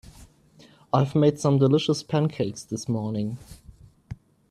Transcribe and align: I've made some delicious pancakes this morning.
I've 0.91 1.13
made 1.13 1.37
some 1.39 1.59
delicious 1.59 2.01
pancakes 2.01 2.63
this 2.63 2.89
morning. 2.89 3.37